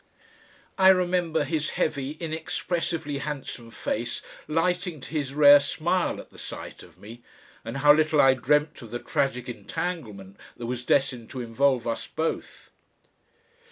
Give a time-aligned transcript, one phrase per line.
[0.79, 6.81] I remember his heavy, inexpressively handsome face lighting to his rare smile at the sight
[6.81, 7.21] of me,
[7.63, 12.07] and how little I dreamt of the tragic entanglement that was destined to involve us
[12.07, 12.71] both.